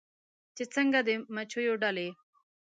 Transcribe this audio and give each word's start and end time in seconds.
چې 0.55 0.63
څنګه 0.73 0.99
د 1.07 1.09
مچېو 1.35 1.73
ډلې 1.83 2.09